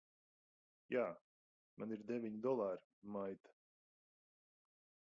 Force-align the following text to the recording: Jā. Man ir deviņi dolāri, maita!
Jā. 0.95 1.03
Man 1.83 1.93
ir 1.99 2.07
deviņi 2.13 2.41
dolāri, 2.47 2.83
maita! 3.19 3.57